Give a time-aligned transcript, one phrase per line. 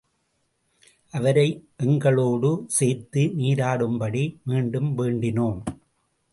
[1.13, 1.45] அவரை
[1.77, 5.61] எங்களோடு சேர்ந்து நீராடும்படி மீண்டும் வேண்டினோம்.